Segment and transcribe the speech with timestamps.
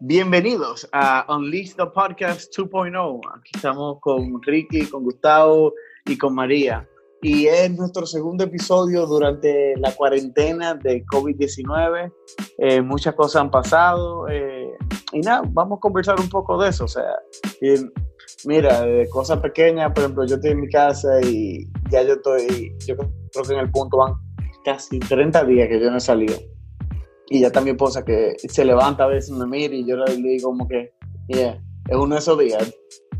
[0.00, 3.20] Bienvenidos a Unleash the Podcast 2.0.
[3.38, 5.72] Aquí estamos con Ricky, con Gustavo
[6.04, 6.86] y con María.
[7.22, 12.12] Y es nuestro segundo episodio durante la cuarentena de COVID-19.
[12.58, 14.28] Eh, muchas cosas han pasado.
[14.28, 14.72] Eh,
[15.12, 16.84] y nada, vamos a conversar un poco de eso.
[16.84, 17.14] O sea,
[18.46, 22.76] mira, de cosas pequeñas, por ejemplo, yo estoy en mi casa y ya yo estoy,
[22.84, 24.14] yo creo que en el punto van
[24.64, 26.34] casi 30 días que yo no he salido
[27.28, 30.50] y ya también esposa que se levanta a veces, me mira y yo le digo
[30.50, 30.92] como que,
[31.28, 32.74] yeah, es uno de esos días,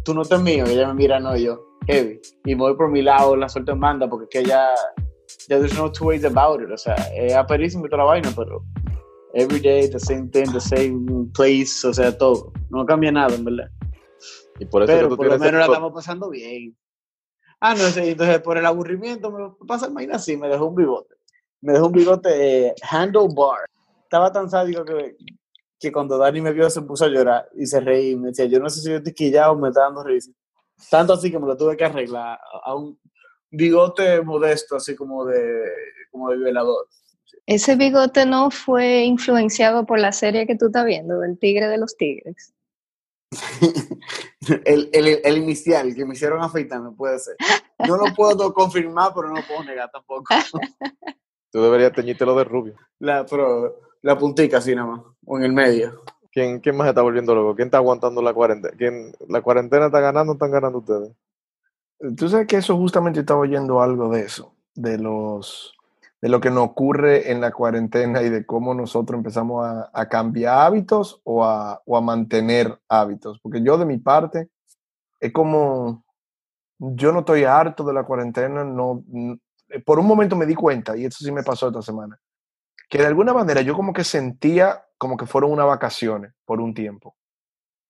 [0.04, 3.02] tú no estás mío, y ella me mira, no, yo, heavy, y voy por mi
[3.02, 4.68] lado, la suelto en manda, porque es que ya,
[5.48, 8.32] ya there's no two ways about it, o sea, es aperísimo y toda la vaina,
[8.36, 8.64] pero
[9.34, 13.44] every day, the same thing, the same place, o sea, todo, no cambia nada, en
[13.44, 13.70] verdad.
[14.58, 16.76] Y por eso pero por lo menos la estamos pasando bien.
[17.60, 20.74] Ah, no sé, entonces por el aburrimiento me pasa el vaina así, me dejó un
[20.74, 21.16] bigote.
[21.60, 23.64] Me dejó un bigote eh, handlebar
[24.04, 25.16] estaba tan sádico que,
[25.78, 28.16] que cuando Dani me vio se puso a llorar y se reí.
[28.16, 30.30] Me decía, yo no sé si yo estoy quillado o me está dando risa.
[30.90, 32.98] Tanto así que me lo tuve que arreglar a un
[33.50, 35.62] bigote modesto, así como de,
[36.10, 36.88] como de violador.
[37.46, 41.78] Ese bigote no fue influenciado por la serie que tú estás viendo, El Tigre de
[41.78, 42.54] los Tigres.
[44.64, 47.36] el, el, el, inicial, que me hicieron afeitarme, puede ser.
[47.86, 50.24] No lo puedo confirmar, pero no lo puedo negar tampoco.
[51.50, 52.74] Tú deberías teñirte lo de rubio.
[52.98, 56.02] La, pero la puntica así nada más, o en el medio.
[56.30, 57.54] ¿Quién, ¿Quién más está volviendo loco?
[57.54, 58.74] ¿Quién está aguantando la cuarentena?
[58.76, 61.12] ¿Quién, ¿La cuarentena está ganando o están ganando ustedes?
[62.14, 65.72] Tú sabes que eso justamente estaba oyendo algo de eso, de los
[66.20, 70.08] de lo que nos ocurre en la cuarentena y de cómo nosotros empezamos a, a
[70.08, 73.38] cambiar hábitos o a, o a, mantener hábitos.
[73.40, 74.48] Porque yo de mi parte,
[75.20, 76.02] es como,
[76.78, 79.04] yo no estoy harto de la cuarentena, no,
[79.84, 82.18] por un momento me di cuenta, y eso sí me pasó esta semana,
[82.94, 86.72] que de alguna manera yo como que sentía como que fueron unas vacaciones por un
[86.74, 87.16] tiempo.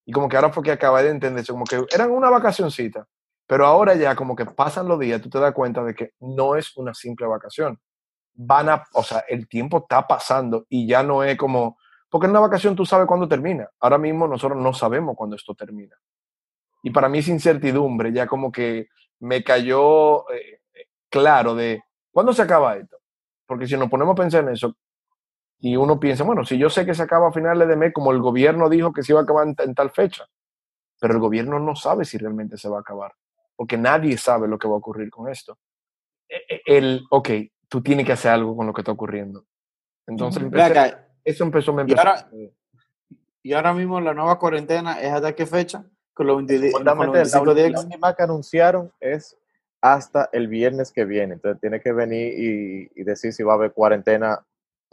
[0.07, 3.07] Y como que ahora fue que acabé de entender como que eran una vacacioncita,
[3.47, 6.57] pero ahora ya como que pasan los días, tú te das cuenta de que no
[6.57, 7.79] es una simple vacación.
[8.33, 11.77] Van a, o sea, el tiempo está pasando y ya no es como,
[12.09, 13.69] porque en una vacación tú sabes cuándo termina.
[13.81, 15.97] Ahora mismo nosotros no sabemos cuándo esto termina.
[16.83, 18.89] Y para mí es incertidumbre, ya como que
[19.21, 20.61] me cayó eh,
[21.11, 22.97] claro de, ¿cuándo se acaba esto?
[23.45, 24.75] Porque si nos ponemos a pensar en eso,
[25.65, 28.13] y uno piensa, bueno, si yo sé que se acaba a finales de mes, como
[28.13, 30.27] el gobierno dijo que se iba a acabar en, tal fecha,
[31.01, 33.15] pero el gobierno no sabe si realmente se va a acabar,
[33.57, 35.57] porque nadie sabe lo que va a ocurrir con esto.
[36.29, 37.31] E, e, el, ok,
[37.67, 39.47] tú tienes que hacer algo con lo que está ocurriendo.
[40.07, 40.43] Entonces,
[41.25, 41.97] eso empezó, me empezó.
[41.97, 42.29] Y ahora,
[43.43, 45.83] y ahora mismo la nueva cuarentena es hasta qué fecha?
[46.13, 49.35] Con los 20, la, última que anunciaron es
[49.81, 51.35] hasta el viernes que viene.
[51.35, 54.45] Entonces tiene que venir y, y decir si va a haber cuarentena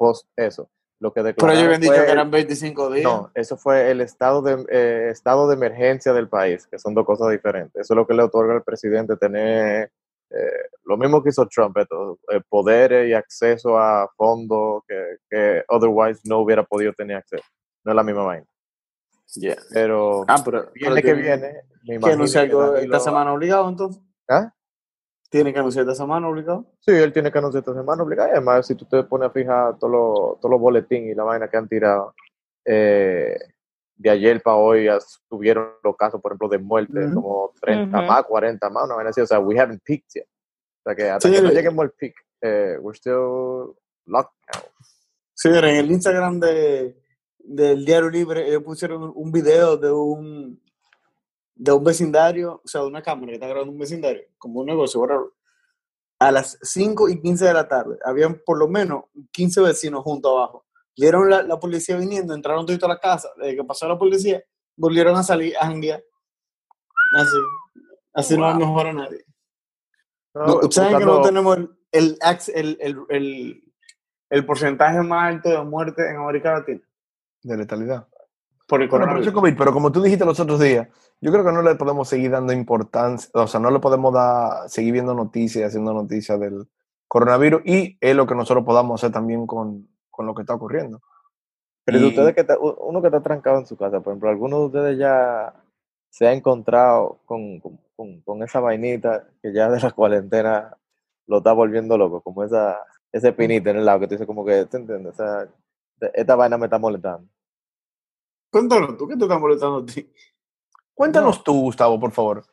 [0.01, 0.67] post eso.
[0.99, 3.03] Lo que Pero ellos habían dicho que eran 25 días.
[3.03, 7.05] No, eso fue el estado de, eh, estado de emergencia del país, que son dos
[7.05, 7.81] cosas diferentes.
[7.81, 9.91] Eso es lo que le otorga al presidente tener
[10.29, 11.85] eh, lo mismo que hizo Trump, eh,
[12.47, 17.43] poderes y acceso a fondos que, que, otherwise no hubiera podido tener acceso.
[17.83, 18.47] No es la misma vaina.
[19.35, 19.57] Yeah.
[19.73, 21.61] Pero, ah, pero viene que viene.
[21.83, 24.01] Me ¿Que no algo esta semana obligado entonces?
[24.29, 24.53] ¿Ah?
[25.31, 26.65] ¿Tiene que anunciar esta semana obligado?
[26.81, 28.27] Sí, él tiene que anunciar esta semana obligado.
[28.27, 31.23] Y además, si tú te pones a fijar todos los, todos los boletines y la
[31.23, 32.13] vaina que han tirado,
[32.65, 33.37] eh,
[33.95, 34.89] de ayer para hoy
[35.29, 39.21] tuvieron los casos, por ejemplo, de muerte, como 30 más, 40 más, una vaina así.
[39.21, 40.25] O sea, we haven't peaked yet.
[40.25, 43.73] O sea, que hasta que no lleguemos al peak, eh, we're still
[44.07, 44.65] locked down.
[45.33, 47.01] Sí, en el Instagram de,
[47.39, 50.61] del Diario Libre, ellos pusieron un video de un
[51.55, 54.67] de un vecindario, o sea, de una cámara que está grabando un vecindario, como un
[54.67, 55.01] negocio,
[56.19, 60.37] a las 5 y 15 de la tarde, habían por lo menos 15 vecinos junto
[60.37, 60.65] abajo.
[60.95, 64.43] Vieron la, la policía viniendo, entraron todos a la casa, desde que pasó la policía,
[64.75, 66.03] volvieron a salir a janguear.
[67.15, 67.37] Así,
[68.13, 69.25] así no no mejor a nadie.
[70.69, 71.57] ¿Saben que no tenemos
[71.91, 72.17] el,
[72.53, 72.77] el,
[73.09, 73.63] el,
[74.29, 76.81] el, porcentaje más alto de muerte en América Latina?
[77.43, 78.07] De letalidad.
[78.71, 79.33] Por el coronavirus.
[79.57, 80.87] pero como tú dijiste los otros días,
[81.19, 84.69] yo creo que no le podemos seguir dando importancia, o sea, no le podemos dar,
[84.69, 86.69] seguir viendo noticias, haciendo noticias del
[87.09, 91.01] coronavirus y es lo que nosotros podamos hacer también con, con lo que está ocurriendo.
[91.83, 94.65] Pero de ustedes que uno que está trancado en su casa, por ejemplo, alguno de
[94.67, 95.53] ustedes ya
[96.09, 100.77] se ha encontrado con, con, con, esa vainita que ya de la cuarentena
[101.27, 102.77] lo está volviendo loco, como esa,
[103.11, 105.13] ese pinito en el lado que tú dices como que, ¿te entiendes?
[105.13, 105.49] O sea,
[106.13, 107.27] esta vaina me está molestando.
[108.51, 110.11] Cuéntanos, ¿tú qué te está molestando a ti?
[110.93, 112.43] Cuéntanos tú, Gustavo, por favor.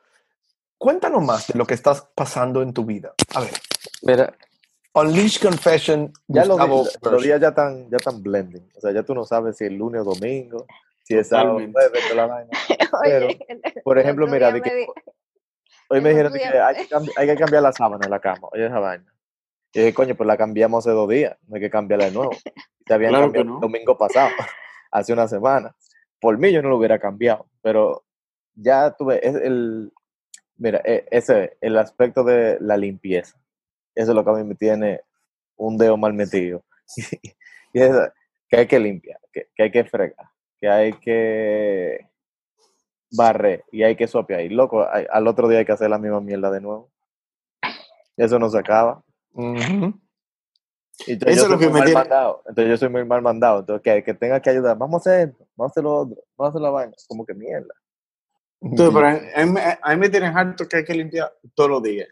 [0.79, 3.13] Cuéntanos más de lo que estás pasando en tu vida.
[3.35, 3.51] A ver.
[4.03, 4.33] Mira.
[4.95, 6.13] Unleash Confession.
[6.29, 6.57] Ya los,
[7.23, 8.71] días ya están, ya están blending.
[8.77, 10.67] O sea, ya tú no sabes si el lunes o domingo,
[11.03, 11.81] Si es sábado, Totalmente.
[11.81, 12.51] jueves, la vaina.
[13.03, 13.47] Pero, Oye,
[13.85, 14.87] Por ejemplo, mira, de que,
[15.91, 16.77] hoy me dijeron que hay
[17.17, 18.49] hay que cambiar la sábana en la cama.
[18.53, 19.13] Oye, esa vaina.
[19.73, 22.33] Y dije, coño, pues la cambiamos hace dos días, no hay que cambiarla de nuevo.
[22.87, 23.55] Se habían Claro cambiado no.
[23.57, 24.31] el domingo pasado,
[24.91, 25.75] hace una semana.
[26.21, 28.05] Por mí yo no lo hubiera cambiado, pero
[28.55, 29.93] ya tuve, el,
[30.57, 33.39] mira, e- ese, el aspecto de la limpieza.
[33.95, 35.01] Eso es lo que a mí me tiene
[35.57, 36.65] un dedo mal metido.
[37.73, 37.97] y es
[38.49, 40.27] que hay que limpiar, que, hay que fregar,
[40.61, 42.09] que hay que
[43.11, 44.41] barrer y hay que sopear.
[44.43, 46.91] Y loco, hay- al otro día hay que hacer la misma mierda de nuevo.
[48.17, 49.03] Eso no se acaba.
[49.35, 49.95] Y
[51.07, 52.43] entonces Eso yo es lo soy que muy me mal tiene- mandado.
[52.47, 53.61] Entonces yo soy muy mal mandado.
[53.61, 54.77] Entonces que, que tenga que ayudar.
[54.77, 56.93] Vamos a hacer esto, vamos a hacer lo otro, vamos a hacer la vaina.
[57.07, 57.75] Como que mierda.
[58.61, 59.07] Entonces, pero
[59.37, 62.09] a mí, me- a mí me tienen harto que hay que limpiar todos los días.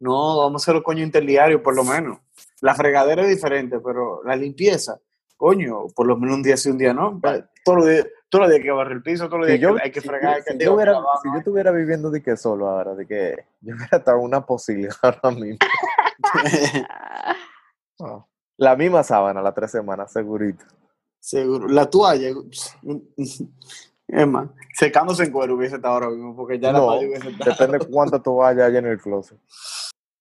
[0.00, 2.18] No, vamos a hacerlo coño interdiario, por lo menos.
[2.60, 4.98] La fregadera es diferente, pero la limpieza,
[5.36, 7.18] coño, por lo menos un día sí, un día no.
[7.20, 9.76] Pa- Todos los días, días hay que barrer el piso, todos los Si días yo,
[9.76, 12.10] que hay que si fregar, yo- que si yo hubiera- lavar, si yo estuviera viviendo
[12.10, 15.58] de que solo ahora, de que yo hubiera estado en una posibilidad ahora mismo.
[18.64, 20.64] La misma sábana, las tres semanas, segurito.
[21.20, 21.68] Seguro.
[21.68, 22.28] La toalla,
[24.08, 27.28] es más, secándose en cuero hubiese estado ahora mismo, porque ya la No, toalla hubiese
[27.28, 27.50] estado.
[27.50, 29.38] Depende de cuánta toalla hay en el closet.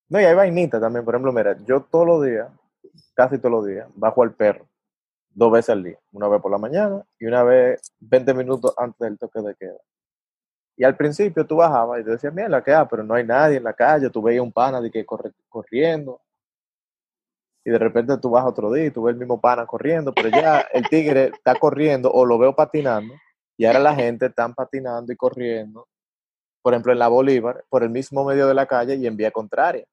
[0.09, 1.05] No, y hay vainitas también.
[1.05, 2.49] Por ejemplo, mira, yo todos los días,
[3.13, 4.67] casi todos los días, bajo al perro
[5.33, 5.97] dos veces al día.
[6.11, 9.79] Una vez por la mañana y una vez 20 minutos antes del toque de queda.
[10.75, 13.57] Y al principio tú bajabas y te decías, mira, la queda, pero no hay nadie
[13.57, 14.09] en la calle.
[14.09, 16.19] Tú veías un pana de que corre, corriendo.
[17.65, 20.29] Y de repente tú vas otro día y tú ves el mismo pana corriendo, pero
[20.29, 23.13] ya el tigre está corriendo o lo veo patinando.
[23.57, 25.87] Y ahora la gente está patinando y corriendo
[26.63, 29.31] por ejemplo, en la Bolívar, por el mismo medio de la calle y en vía
[29.31, 29.85] contraria.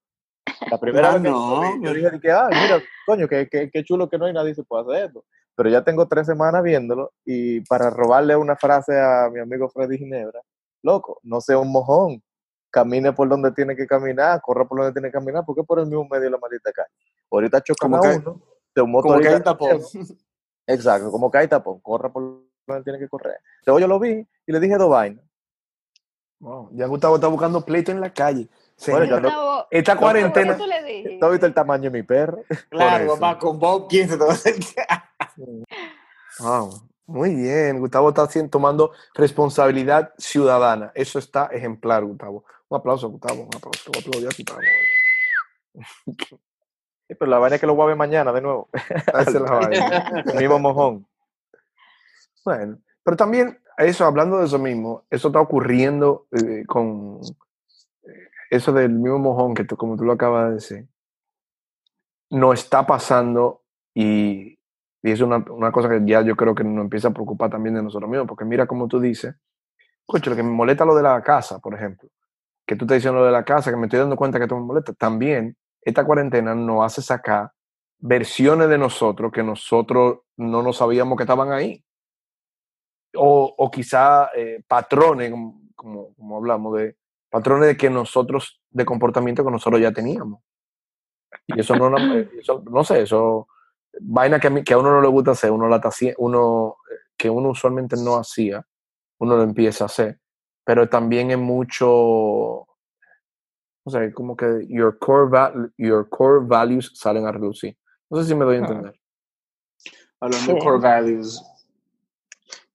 [0.71, 3.27] La primera Ah, vez que yo no, lo vi, yo dije que, ah, mira, coño,
[3.27, 5.25] qué, qué, qué chulo que no hay nadie se puede hacer esto.
[5.57, 9.99] Pero ya tengo tres semanas viéndolo y para robarle una frase a mi amigo Freddy
[9.99, 10.41] Ginebra,
[10.83, 12.23] loco, no sea un mojón,
[12.71, 15.87] camine por donde tiene que caminar, corra por donde tiene que caminar, porque por el
[15.87, 16.89] mismo medio de la maldita calle.
[17.31, 18.43] Ahorita chocan Como a uno,
[18.75, 19.81] de un Como que hay tapón.
[20.67, 22.23] Exacto, como que hay tapón, corra por
[22.67, 23.39] donde tiene que correr.
[23.67, 25.25] Luego yo lo vi y le dije dos vainas.
[26.41, 26.71] Wow.
[26.73, 28.49] Ya Gustavo está buscando pleito en la calle.
[28.77, 29.03] Señor,
[29.71, 30.57] esta cuarentena.
[30.57, 32.43] ¿qué tú has visto el tamaño de mi perro?
[32.71, 35.11] Claro, papá, con Bob, ¿quién se te va a acercar?
[36.39, 37.81] Wow, muy bien.
[37.81, 40.93] Gustavo está haciendo, tomando responsabilidad ciudadana.
[40.95, 42.45] Eso está ejemplar, Gustavo.
[42.69, 43.43] Un aplauso, Gustavo.
[43.43, 43.91] Un aplauso.
[43.91, 44.61] Un aplauso a Gustavo.
[47.09, 48.69] Sí, pero la vaina es que lo voy a ver mañana de nuevo.
[49.09, 50.23] Esa es la vaina.
[50.25, 51.07] El mismo mojón.
[52.45, 57.19] Bueno, pero también eso, hablando de eso mismo, eso está ocurriendo eh, con
[58.05, 60.89] eh, eso del mismo mojón que tú, como tú lo acabas de decir,
[62.31, 63.65] no está pasando
[63.95, 64.60] y,
[65.03, 67.75] y es una, una cosa que ya yo creo que nos empieza a preocupar también
[67.75, 69.35] de nosotros mismos, porque mira como tú dices,
[70.07, 72.09] coche, lo que me molesta lo de la casa, por ejemplo,
[72.67, 74.57] que tú te dices lo de la casa, que me estoy dando cuenta que esto
[74.59, 77.51] me molesta, también esta cuarentena nos hace sacar
[77.99, 81.85] versiones de nosotros que nosotros no nos sabíamos que estaban ahí.
[83.17, 86.97] O, o quizá eh, patrones, como, como, hablamos, de
[87.29, 90.41] patrones de que nosotros, de comportamiento que nosotros ya teníamos.
[91.49, 93.49] Y eso no, no- eh, eso, no sé, eso,
[94.01, 95.81] vaina que a, mí, que a uno no le gusta hacer, uno la
[96.19, 98.65] uno, eh, que uno usualmente no hacía,
[99.19, 100.21] uno lo empieza a hacer,
[100.65, 102.67] pero también es mucho,
[103.85, 107.77] no sé, como que your core, va- your core values salen a relucir.
[108.09, 109.01] No sé si me doy a entender.
[110.21, 111.43] Hablando de core values.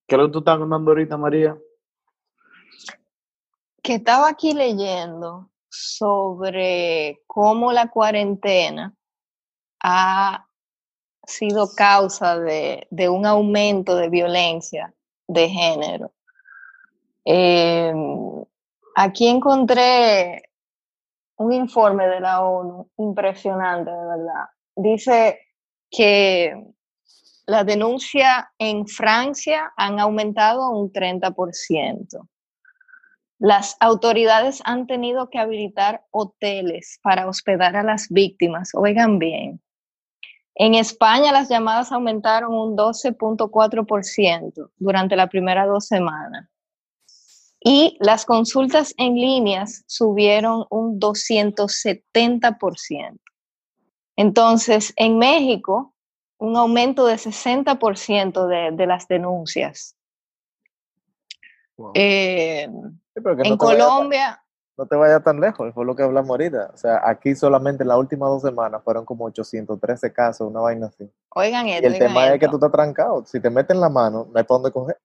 [0.08, 1.58] ¿Qué es lo que tú estás contando ahorita, María?
[3.86, 8.96] que estaba aquí leyendo sobre cómo la cuarentena
[9.84, 10.45] ha
[11.28, 14.94] sido causa de, de un aumento de violencia
[15.28, 16.12] de género.
[17.26, 17.94] Eh,
[18.96, 20.44] aquí encontré
[21.38, 24.46] un informe de la ONU impresionante, de verdad.
[24.76, 25.40] Dice
[25.90, 26.54] que
[27.46, 32.28] la denuncia en Francia han aumentado un 30%.
[33.38, 38.72] Las autoridades han tenido que habilitar hoteles para hospedar a las víctimas.
[38.74, 39.62] Oigan bien.
[40.56, 46.48] En España las llamadas aumentaron un 12.4% durante la primera dos semanas.
[47.60, 53.20] Y las consultas en líneas subieron un 270%.
[54.16, 55.94] Entonces, en México,
[56.38, 59.98] un aumento de 60% de, de las denuncias.
[61.76, 61.92] Wow.
[61.96, 62.70] Eh,
[63.16, 64.44] Sí, en no Colombia,
[64.78, 66.72] no te vayas tan lejos, fue lo que hablamos ahorita.
[66.74, 70.88] O sea, aquí solamente en las últimas dos semanas fueron como 813 casos, una vaina
[70.88, 71.10] así.
[71.30, 73.26] oigan Y esto, el oigan tema es que tú estás trancado.
[73.26, 74.98] Si te meten la mano, no hay para dónde coger.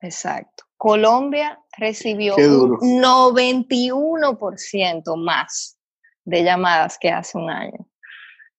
[0.00, 0.64] Exacto.
[0.76, 5.76] Colombia recibió un 91% más
[6.24, 7.86] de llamadas que hace un año,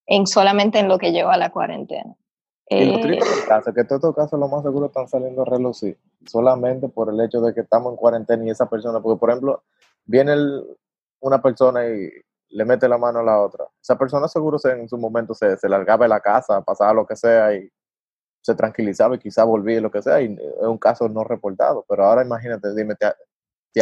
[0.06, 2.16] en solamente en lo que lleva la cuarentena.
[2.68, 5.46] Y lo triste eh, caso que todos estos casos lo más seguro están saliendo a
[5.46, 9.30] relucir, solamente por el hecho de que estamos en cuarentena y esa persona, porque por
[9.30, 9.64] ejemplo,
[10.06, 10.36] viene
[11.20, 12.10] una persona y
[12.50, 13.66] le mete la mano a la otra.
[13.82, 17.06] Esa persona seguro se, en su momento se, se largaba de la casa, pasaba lo
[17.06, 17.72] que sea y
[18.42, 21.86] se tranquilizaba y quizá volvía lo que sea, y es un caso no reportado.
[21.88, 23.14] Pero ahora imagínate, dime, te,
[23.74, 23.82] te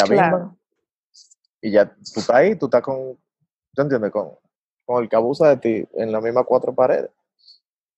[1.61, 3.17] y ya tú estás ahí, tú estás con,
[3.73, 4.11] ¿te entiendes?
[4.11, 4.31] Con,
[4.85, 7.11] con el que abusa de ti en las mismas cuatro paredes.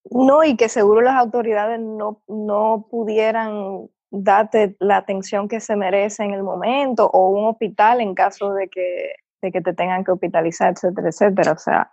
[0.09, 6.23] No, y que seguro las autoridades no, no pudieran darte la atención que se merece
[6.23, 10.11] en el momento o un hospital en caso de que, de que te tengan que
[10.11, 11.51] hospitalizar, etcétera, etcétera.
[11.53, 11.91] O sea,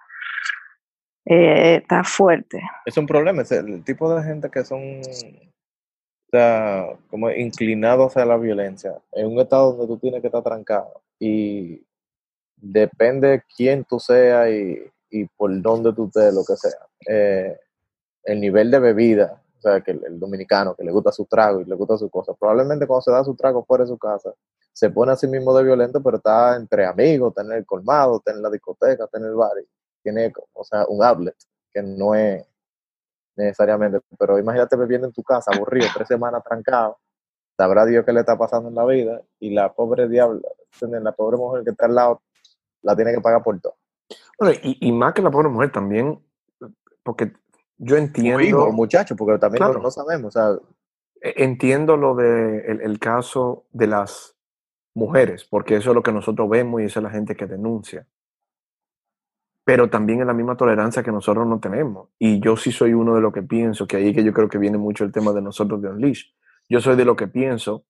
[1.25, 2.61] eh, está fuerte.
[2.85, 5.01] Es un problema, el tipo de gente que son
[6.29, 10.43] o sea, como inclinados a la violencia, en un estado donde tú tienes que estar
[10.43, 11.83] trancado y
[12.55, 14.79] depende quién tú seas y,
[15.11, 16.87] y por dónde tú estés, lo que sea.
[17.09, 17.57] Eh,
[18.25, 21.65] el nivel de bebida, o sea, que el, dominicano que le gusta su trago y
[21.65, 24.33] le gusta su cosa, probablemente cuando se da su trago fuera de su casa,
[24.73, 28.41] se pone a sí mismo de violento, pero está entre amigos, tener el colmado, tener
[28.41, 29.67] la discoteca, tener el bar, y
[30.03, 31.37] tiene, o sea, un outlet,
[31.73, 32.47] que no es
[33.37, 36.99] necesariamente, pero imagínate bebiendo en tu casa, aburrido, tres semanas trancado,
[37.57, 40.49] sabrá Dios qué le está pasando en la vida, y la pobre diabla,
[40.81, 42.23] la pobre mujer que está al lado,
[42.83, 43.75] la tiene que pagar por todo.
[44.39, 46.25] Bueno, y, y más que la pobre mujer también,
[47.03, 47.33] porque
[47.79, 48.71] yo entiendo.
[48.73, 50.37] muchachos, porque también no, sabemos.
[50.37, 54.37] E, entiendo lo de el, caso de las
[54.95, 58.07] mujeres, porque eso es lo que nosotros vemos y esa es la gente que denuncia.
[59.65, 62.09] Pero también es la misma tolerancia que nosotros no tenemos.
[62.19, 64.59] Y yo sí soy uno de los que pienso, que ahí que yo creo que
[64.59, 66.25] viene mucho el tema de nosotros de Unleash.
[66.69, 67.85] Yo soy de lo que pienso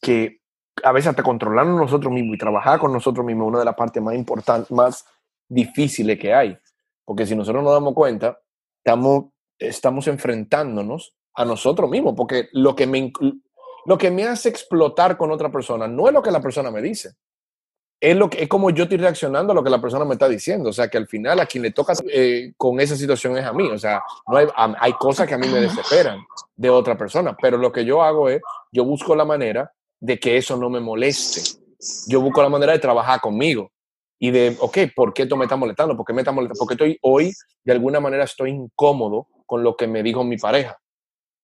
[0.00, 0.40] que
[0.82, 3.74] a veces hasta controlarnos nosotros mismos y trabajar con nosotros mismos es una de las
[3.74, 5.04] partes más importantes, más
[5.48, 6.58] difíciles que hay.
[7.04, 8.38] Porque si nosotros nos damos cuenta,
[8.84, 9.26] estamos,
[9.58, 13.12] estamos enfrentándonos a nosotros mismos, porque lo que, me,
[13.86, 16.82] lo que me hace explotar con otra persona no es lo que la persona me
[16.82, 17.12] dice,
[18.00, 20.26] es, lo que, es como yo estoy reaccionando a lo que la persona me está
[20.26, 20.70] diciendo.
[20.70, 23.52] O sea, que al final a quien le toca eh, con esa situación es a
[23.52, 23.68] mí.
[23.68, 26.20] O sea, no hay, hay cosas que a mí me desesperan
[26.56, 28.40] de otra persona, pero lo que yo hago es,
[28.72, 29.70] yo busco la manera
[30.00, 31.58] de que eso no me moleste.
[32.08, 33.70] Yo busco la manera de trabajar conmigo
[34.22, 35.96] y de, ok, ¿por qué esto me está molestando?
[35.96, 36.58] ¿Por qué me está molestando?
[36.58, 37.32] Porque estoy hoy,
[37.64, 40.78] de alguna manera, estoy incómodo con lo que me dijo mi pareja.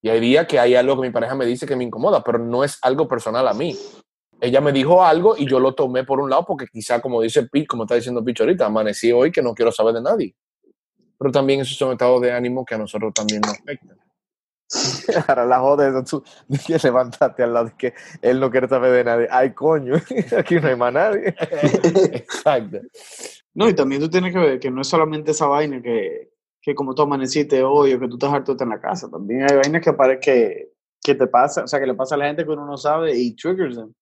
[0.02, 2.38] Y hay días que hay algo que mi pareja me dice que me incomoda, pero
[2.38, 3.75] no es algo personal a mí.
[4.42, 7.45] Ella me dijo algo y yo lo tomé por un lado porque quizá, como dice
[7.45, 10.37] Pete, como está diciendo Picho ahorita, amanecí hoy que no quiero saber de nadie.
[11.18, 13.97] Pero también esos son estados de ánimo que a nosotros también nos afectan.
[15.28, 16.23] Ahora la joda es tú
[16.66, 19.28] que levantaste al lado de que él no quiere saber de nadie.
[19.30, 19.94] Ay, coño,
[20.38, 21.28] aquí no hay más nadie.
[22.12, 22.80] Exacto.
[23.54, 26.30] No, y también tú tienes que ver que no es solamente esa vaina que,
[26.61, 29.08] que como tú amaneciste hoy o que tú estás harto en la casa.
[29.11, 32.18] También hay vainas que parece que, que te pasa, o sea, que le pasa a
[32.18, 33.94] la gente que uno no sabe y triggers them.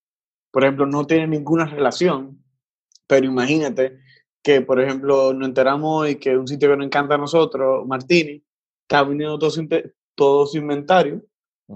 [0.50, 2.42] Por ejemplo, no tiene ninguna relación,
[3.06, 3.98] pero imagínate
[4.42, 8.42] que, por ejemplo, nos enteramos hoy que un sitio que nos encanta a nosotros, Martini,
[8.82, 9.66] está viniendo todo su,
[10.14, 11.22] todo su inventario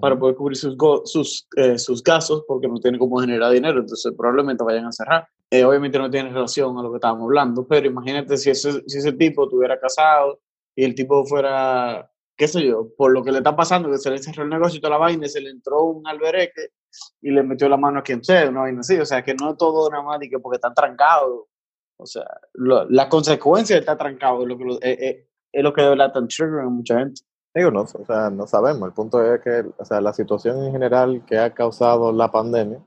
[0.00, 4.12] para poder cubrir sus, sus, eh, sus gastos porque no tiene cómo generar dinero, entonces
[4.16, 5.26] probablemente vayan a cerrar.
[5.50, 8.98] Eh, obviamente no tiene relación a lo que estábamos hablando, pero imagínate si ese, si
[8.98, 10.40] ese tipo estuviera casado
[10.76, 14.10] y el tipo fuera, qué sé yo, por lo que le está pasando, que se
[14.10, 16.68] le cerró el negocio y toda la vaina, y se le entró un albereque
[17.22, 19.52] y le metió la mano a quien sea, una vaina así, o sea, que no
[19.52, 21.46] es todo dramático porque están trancados,
[21.96, 25.88] o sea, la consecuencia de estar trancado es lo que, eh, es lo que de
[25.88, 27.22] verdad tan trigger a mucha gente.
[27.58, 28.86] Digo, no, o sea, no sabemos.
[28.86, 32.80] El punto es que o sea, la situación en general que ha causado la pandemia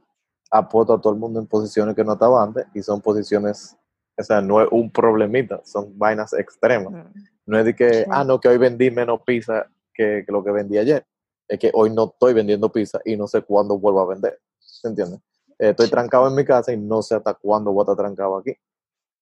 [0.49, 3.75] ha puesto a todo el mundo en posiciones que no estaba antes y son posiciones,
[4.17, 7.05] o sea, no es un problemita, son vainas extremas.
[7.45, 10.77] No es de que, ah, no, que hoy vendí menos pizza que, lo que vendí
[10.77, 11.05] ayer.
[11.49, 14.39] Es que hoy no estoy vendiendo pizza y no sé cuándo vuelvo a vender.
[14.57, 15.17] ¿Se entiende?
[15.59, 18.37] Eh, estoy trancado en mi casa y no sé hasta cuándo voy a estar trancado
[18.37, 18.53] aquí.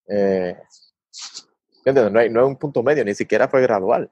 [0.10, 0.56] Eh,
[1.78, 2.12] ¿Entiendes?
[2.12, 4.12] No, hay, no es un punto medio, ni siquiera fue gradual.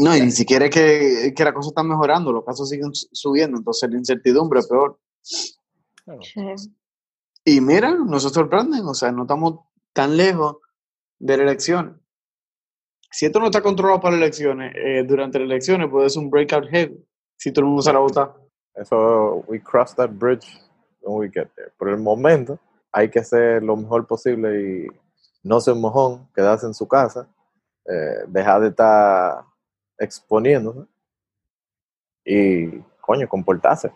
[0.00, 3.58] No, y ni siquiera es que, que la cosa está mejorando, los casos siguen subiendo,
[3.58, 4.98] entonces la incertidumbre es peor.
[7.44, 9.60] Y mira, nos sorprenden, o sea, no estamos
[9.92, 10.56] tan lejos
[11.18, 12.00] de la elección.
[13.10, 16.30] Si esto no está controlado para las elecciones, eh, durante las elecciones puede ser un
[16.30, 16.92] breakout head
[17.36, 18.34] si todo el mundo se la vota.
[18.74, 20.46] Eso, we cross that bridge
[21.00, 21.72] when we get there.
[21.76, 22.58] Por el momento,
[22.92, 24.86] hay que hacer lo mejor posible y
[25.42, 27.28] no ser mojón, quedarse en su casa,
[27.86, 29.44] eh, dejar de estar
[30.00, 30.88] exponiéndose
[32.24, 32.68] y
[33.00, 33.92] coño, comportarse.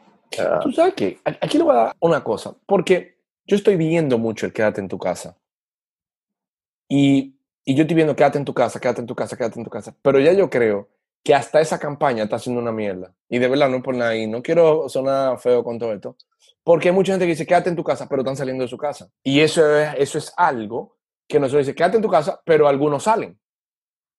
[0.63, 4.47] Tú sabes que aquí le voy a dar una cosa, porque yo estoy viendo mucho
[4.47, 5.37] el quédate en tu casa.
[6.89, 9.65] Y, y yo estoy viendo quédate en tu casa, quédate en tu casa, quédate en
[9.65, 9.95] tu casa.
[10.03, 10.89] Pero ya yo creo
[11.23, 13.15] que hasta esa campaña está haciendo una mierda.
[13.29, 16.17] Y de verdad, no por nada, y no quiero sonar feo con todo esto,
[16.63, 18.77] porque hay mucha gente que dice, quédate en tu casa, pero están saliendo de su
[18.77, 19.11] casa.
[19.23, 20.97] Y eso es, eso es algo
[21.29, 23.39] que nosotros dice, quédate en tu casa, pero algunos salen.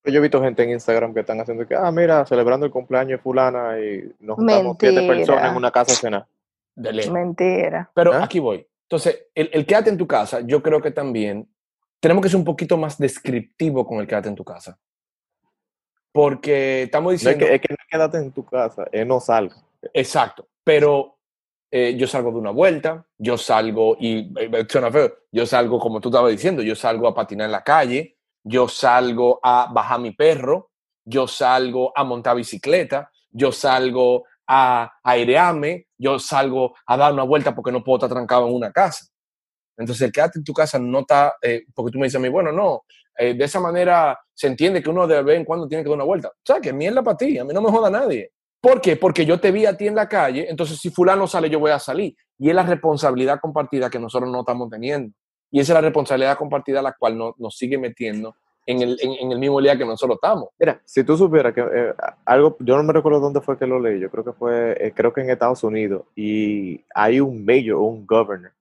[0.05, 3.17] Yo he visto gente en Instagram que están haciendo que, ah, mira, celebrando el cumpleaños
[3.17, 6.27] de fulana y nos juntamos siete personas en una casa a cenar.
[6.75, 7.89] Mentira.
[7.93, 8.23] Pero ¿Ah?
[8.23, 8.67] aquí voy.
[8.83, 11.49] Entonces, el, el, quédate en tu casa, yo creo que también
[11.99, 14.77] tenemos que ser un poquito más descriptivo con el quédate en tu casa.
[16.11, 17.45] Porque estamos diciendo...
[17.45, 19.55] es, que, es que no quédate en tu casa, es no salga.
[19.93, 21.17] Exacto, pero
[21.71, 25.99] eh, yo salgo de una vuelta, yo salgo y, eh, suena feo, yo salgo como
[25.99, 28.14] tú estabas diciendo, yo salgo a patinar en la calle,
[28.45, 30.69] yo salgo a bajar mi perro,
[31.03, 37.55] yo salgo a montar bicicleta, yo salgo a airearme, yo salgo a dar una vuelta
[37.55, 39.05] porque no puedo estar trancado en una casa.
[39.77, 42.29] Entonces, el quédate en tu casa no está, eh, porque tú me dices a mí,
[42.29, 42.83] bueno, no,
[43.17, 45.95] eh, de esa manera se entiende que uno de vez en cuando tiene que dar
[45.95, 46.29] una vuelta.
[46.29, 48.31] O sea, que mierda para ti, a mí no me joda nadie.
[48.61, 48.95] ¿Por qué?
[48.95, 51.71] Porque yo te vi a ti en la calle, entonces si fulano sale, yo voy
[51.71, 52.15] a salir.
[52.37, 55.13] Y es la responsabilidad compartida que nosotros no estamos teniendo.
[55.51, 58.35] Y esa es la responsabilidad compartida a la cual no, nos sigue metiendo
[58.65, 60.49] en el, en, el, mismo día que nosotros estamos.
[60.59, 61.93] Mira, si tú supieras que eh,
[62.25, 64.91] algo, yo no me recuerdo dónde fue que lo leí, yo creo que fue, eh,
[64.93, 68.53] creo que en Estados Unidos, y hay un mayor, un governor,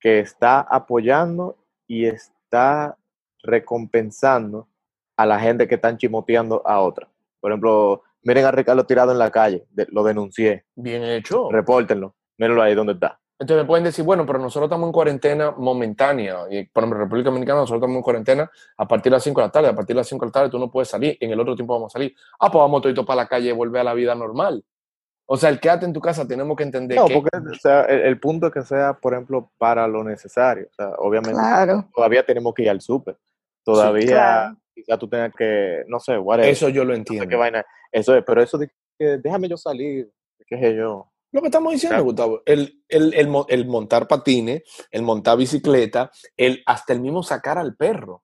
[0.00, 1.56] que está apoyando
[1.86, 2.96] y está
[3.42, 4.66] recompensando
[5.16, 7.08] a la gente que están chimoteando a otra.
[7.40, 10.64] Por ejemplo, miren a Ricardo tirado en la calle, lo denuncié.
[10.74, 11.48] Bien hecho.
[11.50, 13.20] Repórtenlo, mírenlo ahí donde está.
[13.42, 16.42] Entonces me pueden decir, bueno, pero nosotros estamos en cuarentena momentánea.
[16.48, 19.40] Y, por ejemplo, en República Dominicana nosotros estamos en cuarentena a partir de las 5
[19.40, 19.68] de la tarde.
[19.68, 21.18] A partir de las 5 de la tarde tú no puedes salir.
[21.18, 22.14] En el otro tiempo vamos a salir.
[22.38, 24.64] Ah, pues vamos todo para la calle y volver a la vida normal.
[25.26, 27.14] O sea, el quédate en tu casa tenemos que entender no, que...
[27.14, 30.68] porque o sea, el, punto es que sea, por ejemplo, para lo necesario.
[30.70, 31.40] O sea, obviamente
[31.92, 33.16] todavía tenemos que ir al súper.
[33.64, 36.48] Todavía quizás tú tengas que, no sé, whatever.
[36.48, 37.24] Eso yo lo entiendo.
[37.24, 37.66] No sé qué vaina.
[37.90, 40.08] Eso es, pero eso de que déjame yo salir,
[40.46, 41.11] qué sé yo.
[41.32, 46.62] Lo que estamos diciendo, Gustavo, el, el, el, el, montar patines, el montar bicicleta, el,
[46.66, 48.22] hasta el mismo sacar al perro.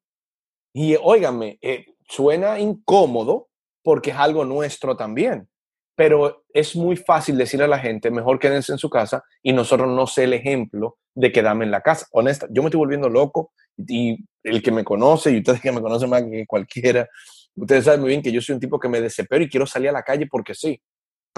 [0.75, 3.49] Y óigame, eh, suena incómodo
[3.83, 5.49] porque es algo nuestro también,
[5.97, 9.89] pero es muy fácil decirle a la gente, mejor quédense en su casa y nosotros
[9.89, 12.07] no sé el ejemplo de quedarme en la casa.
[12.13, 15.81] Honesta, yo me estoy volviendo loco y el que me conoce y ustedes que me
[15.81, 17.09] conocen más que cualquiera,
[17.57, 19.89] ustedes saben muy bien que yo soy un tipo que me desespero y quiero salir
[19.89, 20.79] a la calle porque sí.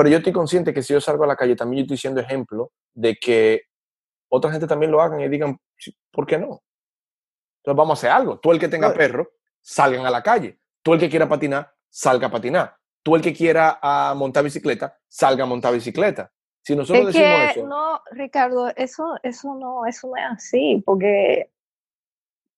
[0.00, 2.22] Pero yo estoy consciente que si yo salgo a la calle, también yo estoy siendo
[2.22, 3.64] ejemplo de que
[4.30, 5.58] otra gente también lo hagan y digan,
[6.10, 6.62] ¿por qué no?
[7.58, 8.38] Entonces vamos a hacer algo.
[8.38, 9.28] Tú el que tenga perro,
[9.60, 10.58] salgan a la calle.
[10.82, 12.76] Tú el que quiera patinar, salga a patinar.
[13.02, 16.32] Tú el que quiera a montar bicicleta, salga a montar bicicleta.
[16.62, 17.66] Si nosotros es decimos que, eso.
[17.66, 21.50] No, Ricardo, eso, eso no, eso no es así, porque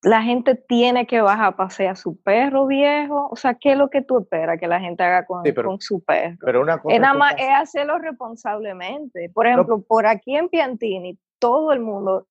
[0.02, 3.28] la gente tiene que bajar a pasear a su perro viejo.
[3.30, 6.02] O sea, ¿qué es lo que tú esperas que la gente haga con, con su
[6.02, 6.36] perro?
[6.40, 9.30] Pero una cosa es nada más es hacerlo responsablemente.
[9.32, 12.26] Por ejemplo, por aquí en Piantini, todo el mundo,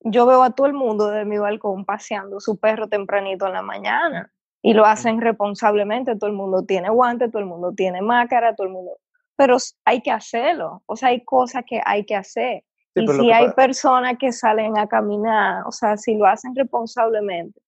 [0.00, 3.62] yo veo a todo el mundo de mi balcón paseando su perro tempranito en la
[3.62, 6.16] mañana y lo hacen responsablemente.
[6.16, 8.98] Todo el mundo tiene guante, todo el mundo tiene máscara, todo el mundo.
[9.34, 10.82] Pero hay que hacerlo.
[10.86, 12.62] O sea, hay cosas que hay que hacer.
[12.94, 17.60] Sí, y si hay personas que salen a caminar, o sea, si lo hacen responsablemente,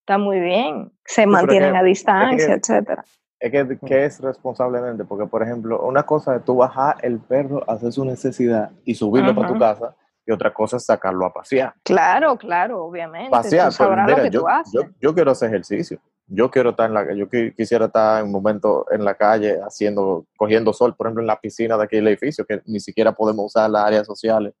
[0.00, 3.04] está muy bien, se mantienen que, a distancia, es que, etcétera.
[3.38, 5.04] Es que, ¿qué es responsablemente?
[5.04, 9.34] Porque, por ejemplo, una cosa es tú bajar el perro, hacer su necesidad y subirlo
[9.34, 9.94] para tu casa,
[10.26, 11.74] y otra cosa es sacarlo a pasear.
[11.84, 13.30] Claro, claro, obviamente.
[13.30, 16.00] Pasear, tú pero mira, yo, yo, yo, quiero hacer ejercicio.
[16.26, 20.24] Yo quiero estar en la yo quisiera estar en un momento en la calle haciendo,
[20.36, 23.46] cogiendo sol, por ejemplo, en la piscina de aquí del edificio, que ni siquiera podemos
[23.46, 24.54] usar las áreas sociales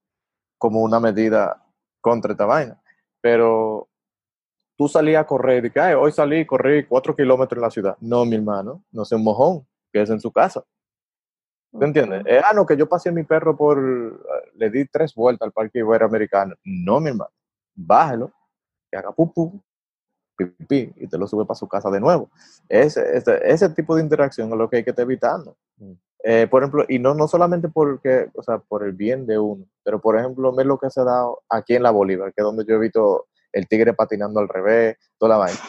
[0.58, 1.62] como una medida
[2.00, 2.80] contra esta vaina.
[3.20, 3.88] Pero
[4.76, 7.96] tú salías a correr y que hoy salí y corrí cuatro kilómetros en la ciudad.
[8.00, 10.64] No, mi hermano, no sea un mojón, que es en su casa.
[11.78, 12.22] ¿Te entiendes?
[12.26, 13.78] Eh, ah, no, que yo pasé a mi perro por.
[14.54, 16.54] Le di tres vueltas al parque iberoamericano.
[16.62, 17.32] No, mi hermano.
[17.74, 18.30] Bájalo,
[18.88, 19.60] que haga pupú,
[20.36, 22.30] pipí, y te lo sube para su casa de nuevo.
[22.68, 25.56] Ese, ese, ese tipo de interacción es lo que hay que estar evitando.
[26.26, 29.66] Eh, por ejemplo, y no, no solamente porque, o sea, por el bien de uno,
[29.82, 32.44] pero por ejemplo, ver lo que se ha dado aquí en la Bolívar, que es
[32.44, 35.60] donde yo he visto el tigre patinando al revés, toda la vaina.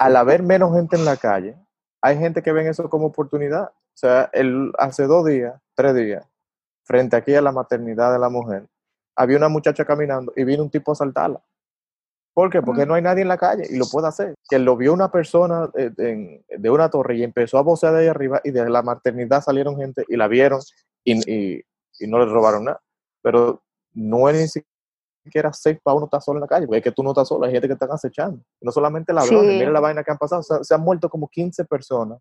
[0.00, 1.56] Al haber menos gente en la calle,
[2.02, 3.68] hay gente que ven eso como oportunidad.
[3.68, 6.26] O sea, el, hace dos días, tres días,
[6.82, 8.66] frente aquí a la maternidad de la mujer,
[9.14, 11.40] había una muchacha caminando y vino un tipo a asaltarla.
[12.38, 12.62] ¿Por qué?
[12.62, 14.36] Porque no hay nadie en la calle y lo puede hacer.
[14.48, 18.06] Que lo vio una persona de, de, una torre y empezó a vocear de ahí
[18.06, 20.60] arriba y de la maternidad salieron gente y la vieron
[21.02, 21.64] y, y,
[22.06, 22.80] no le robaron nada.
[23.22, 23.60] Pero
[23.92, 24.62] no es ni
[25.24, 27.26] siquiera safe para uno estar solo en la calle, porque es que tú no estás
[27.26, 28.40] solo, hay gente que están acechando.
[28.60, 29.58] No solamente ladrones, sí.
[29.58, 32.20] mira la vaina que han pasado, se han muerto como 15 personas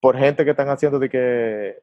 [0.00, 1.80] por gente que están haciendo de que,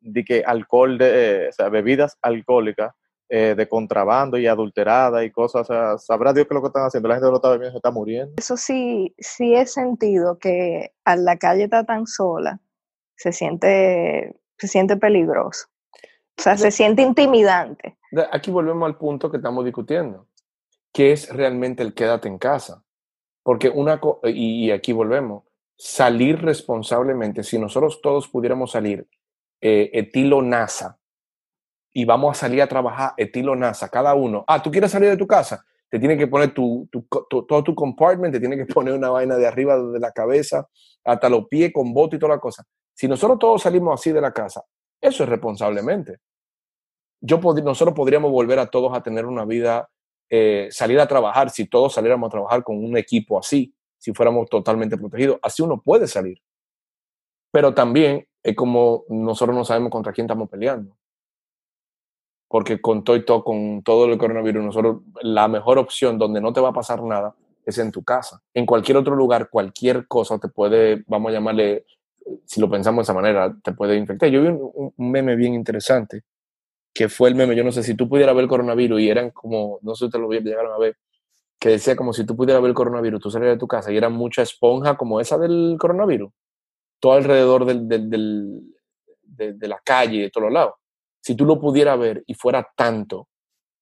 [0.00, 2.92] de que alcohol, de, o sea, bebidas alcohólicas
[3.30, 6.68] eh, de contrabando y adulterada y cosas, o sea, sabrá Dios qué es lo que
[6.68, 8.34] están haciendo, la gente lo está bebiendo, se está muriendo.
[8.38, 12.60] Eso sí, sí he sentido que a la calle está tan sola,
[13.16, 15.66] se siente, se siente peligroso.
[16.38, 17.98] O sea, se siente intimidante.
[18.32, 20.26] Aquí volvemos al punto que estamos discutiendo.
[20.92, 22.84] ¿Qué es realmente el quédate en casa?
[23.42, 25.44] Porque una y aquí volvemos,
[25.76, 29.06] salir responsablemente, si nosotros todos pudiéramos salir
[29.60, 30.97] eh, etilo NASA
[31.98, 35.16] y vamos a salir a trabajar etilo NASA, cada uno, ah, tú quieres salir de
[35.16, 36.88] tu casa, te tiene que poner tu,
[37.28, 40.68] todo tu compartment, te tiene que poner una vaina de arriba de la cabeza
[41.04, 42.64] hasta los pies con bote y toda la cosa.
[42.94, 44.62] Si nosotros todos salimos así de la casa,
[45.00, 46.18] eso es responsablemente.
[47.20, 49.90] Yo nosotros podríamos volver a todos a tener una vida,
[50.30, 54.48] eh, salir a trabajar, si todos saliéramos a trabajar con un equipo así, si fuéramos
[54.48, 55.40] totalmente protegidos.
[55.42, 56.40] Así uno puede salir.
[57.50, 60.97] Pero también es como nosotros no sabemos contra quién estamos peleando.
[62.48, 66.52] Porque con todo y todo, con todo el coronavirus, nosotros la mejor opción donde no
[66.52, 67.34] te va a pasar nada
[67.66, 68.40] es en tu casa.
[68.54, 71.84] En cualquier otro lugar, cualquier cosa te puede, vamos a llamarle,
[72.46, 74.30] si lo pensamos de esa manera, te puede infectar.
[74.30, 76.22] Yo vi un, meme bien interesante,
[76.94, 79.30] que fue el meme, yo no sé si tú pudieras ver el coronavirus y eran
[79.30, 80.96] como, no sé si te lo llegaron a ver,
[81.58, 83.96] que decía como si tú pudieras ver el coronavirus, tú salías de tu casa y
[83.96, 86.32] era mucha esponja como esa del coronavirus,
[87.00, 88.62] todo alrededor del, del,
[89.22, 90.74] de, la calle, de todos los lados.
[91.28, 93.28] Si tú lo pudieras ver y fuera tanto,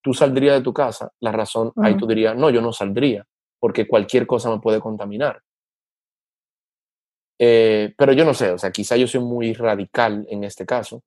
[0.03, 3.25] tú saldrías de tu casa, la razón, ahí tú dirías, no, yo no saldría,
[3.57, 5.41] porque cualquier cosa me puede contaminar.
[7.39, 11.03] Eh, pero yo no sé, o sea, quizá yo soy muy radical en este caso.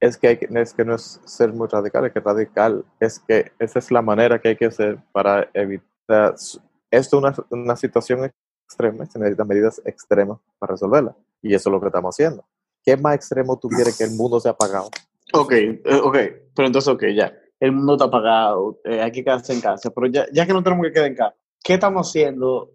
[0.00, 3.78] Es que, es que no es ser muy radical, es que radical es que esa
[3.78, 6.58] es la manera que hay que hacer para evitar esto
[6.90, 8.32] es una, una situación
[8.66, 11.14] extrema, se necesitan medidas extremas para resolverla.
[11.42, 12.42] Y eso es lo que estamos haciendo.
[12.82, 14.88] ¿Qué más extremo tuviera que el mundo se ha apagado?
[15.32, 16.16] Ok, eh, ok,
[16.54, 17.32] pero entonces, ok, ya.
[17.58, 20.62] El mundo está apagado, eh, hay que quedarse en casa, pero ya, ya que no
[20.62, 22.70] tenemos que quedar en casa, ¿qué estamos haciendo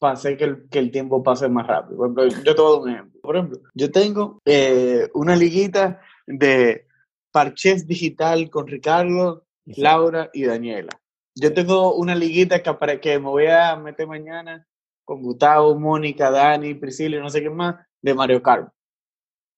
[0.00, 1.98] para hacer que el, que el tiempo pase más rápido?
[1.98, 3.20] Por ejemplo, yo te voy a dar un ejemplo.
[3.20, 6.86] Por ejemplo, yo tengo eh, una liguita de
[7.30, 11.00] parches digital con Ricardo, Laura y Daniela.
[11.34, 14.66] Yo tengo una liguita que, para que me voy a meter mañana
[15.04, 18.72] con Gustavo, Mónica, Dani, Priscila y no sé qué más, de Mario Kart.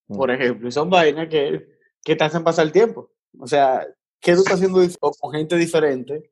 [0.09, 1.72] Por ejemplo, y son vainas que,
[2.05, 3.11] que te hacen pasar el tiempo.
[3.39, 3.87] O sea,
[4.21, 4.81] ¿qué tú estás haciendo
[5.19, 6.31] con gente diferente?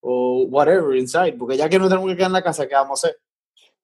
[0.00, 1.34] O whatever, inside.
[1.34, 3.20] Porque ya que no tenemos que quedar en la casa, ¿qué vamos a hacer?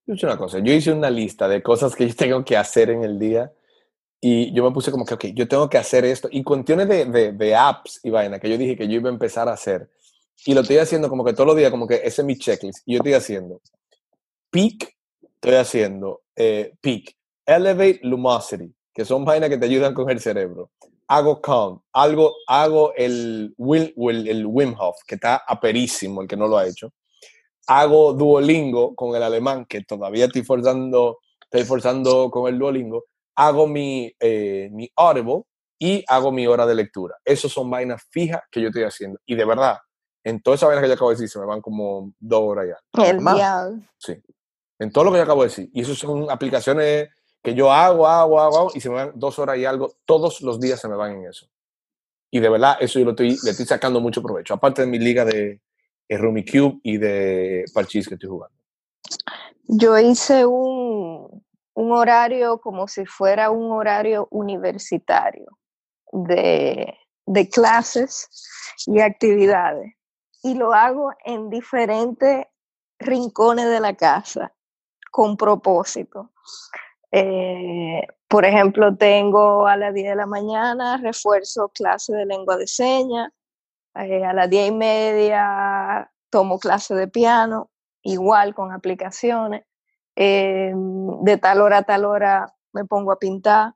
[0.07, 0.59] Yo hice una cosa.
[0.59, 3.53] Yo hice una lista de cosas que yo tengo que hacer en el día.
[4.21, 6.29] Y yo me puse como que, ok, yo tengo que hacer esto.
[6.31, 9.13] Y cuestiones de, de, de apps y vaina que yo dije que yo iba a
[9.13, 9.89] empezar a hacer
[10.45, 12.83] y lo estoy haciendo como que todos los días, como que ese es mi checklist.
[12.87, 13.61] Y yo estoy haciendo
[14.51, 20.19] peak, estoy haciendo eh, peak, elevate lumosity, que son vainas que te ayudan con el
[20.19, 20.73] cerebro.
[21.07, 26.49] Hago calm, algo, hago el, el, el Wim Hof, que está aperísimo, el que no
[26.49, 26.93] lo ha hecho.
[27.69, 33.05] Hago Duolingo con el alemán, que todavía estoy forzando, estoy forzando con el Duolingo.
[33.37, 35.45] Hago mi, eh, mi Audible
[35.79, 37.15] y hago mi hora de lectura.
[37.25, 39.21] Esas son vainas fijas que yo estoy haciendo.
[39.27, 39.79] Y de verdad,
[40.25, 42.67] en toda esa vaina que yo acabo de decir, se me van como dos horas
[42.67, 43.05] ya.
[43.05, 43.21] El.
[43.97, 44.21] Sí.
[44.81, 45.71] En todo lo que yo acabo de decir.
[45.73, 47.11] Y eso son aplicaciones
[47.43, 49.95] que yo hago, hago, hago, y se me van dos horas y algo.
[50.05, 51.49] Todos los días se me van en eso.
[52.31, 54.55] Y de verdad, eso yo lo estoy, le estoy sacando mucho provecho.
[54.55, 55.61] Aparte de mi liga de,
[56.11, 58.57] Rumi Cube y de Parchis que estoy jugando.
[59.65, 65.59] Yo hice un, un horario como si fuera un horario universitario
[66.13, 66.95] de,
[67.27, 68.29] de clases
[68.87, 69.93] y actividades
[70.43, 72.47] y lo hago en diferentes
[72.99, 74.53] rincones de la casa
[75.11, 76.33] con propósito.
[77.13, 82.67] Eh, por ejemplo, tengo a las 10 de la mañana refuerzo clase de lengua de
[82.67, 83.31] señas,
[83.95, 87.71] eh, a las 10 y media tomo clase de piano,
[88.03, 89.65] igual con aplicaciones.
[90.17, 93.75] Eh, de tal hora a tal hora me pongo a pintar,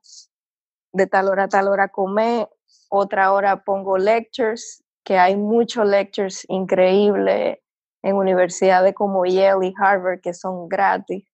[0.93, 2.49] de tal hora a tal hora comer,
[2.89, 7.59] otra hora pongo lectures que hay muchos lectures increíbles
[8.03, 11.25] en universidades como Yale y Harvard que son gratis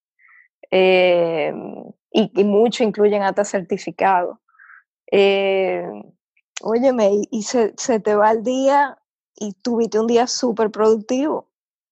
[0.71, 1.53] eh,
[2.11, 4.37] y, y muchos incluyen hasta certificados.
[5.11, 5.85] Eh,
[6.61, 8.97] óyeme, y, se, se, te va el día
[9.35, 11.49] y tuviste un día súper productivo.